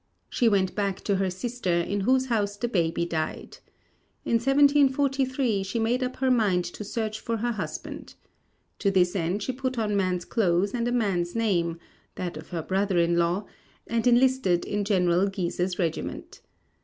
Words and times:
She 0.29 0.49
went 0.49 0.73
back 0.73 1.01
to 1.01 1.17
her 1.17 1.29
sister, 1.29 1.69
in 1.69 1.99
whose 1.99 2.25
house 2.25 2.57
the 2.57 2.67
baby 2.67 3.05
died. 3.05 3.59
In 4.25 4.37
1743, 4.39 5.61
she 5.61 5.77
made 5.77 6.01
up 6.01 6.15
her 6.15 6.31
mind 6.31 6.65
to 6.65 6.83
search 6.83 7.19
for 7.19 7.37
her 7.37 7.51
husband. 7.51 8.15
To 8.79 8.89
this 8.89 9.15
end 9.15 9.43
she 9.43 9.51
put 9.51 9.77
on 9.77 9.95
man's 9.95 10.25
clothes 10.25 10.73
and 10.73 10.87
a 10.87 10.91
man's 10.91 11.35
name 11.35 11.77
(that 12.15 12.35
of 12.35 12.49
her 12.49 12.63
brother 12.63 12.97
in 12.97 13.17
law) 13.17 13.45
and 13.85 14.07
enlisted 14.07 14.65
in 14.65 14.85
General 14.85 15.27
Guise's 15.27 15.77
regiment. 15.77 16.41